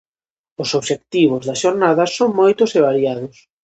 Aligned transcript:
Os 0.63 0.69
obxectivos 0.79 1.41
da 1.47 1.59
xornada 1.61 2.03
son 2.17 2.29
moitos 2.39 2.69
e 2.77 2.79
variados. 2.89 3.35